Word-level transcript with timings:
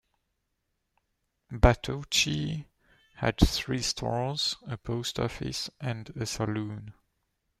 Batoche 1.51 2.65
had 3.17 3.37
three 3.39 3.83
stores, 3.83 4.57
a 4.65 4.75
post 4.75 5.19
office 5.19 5.69
and 5.79 6.09
a 6.19 6.25
saloon. 6.25 6.95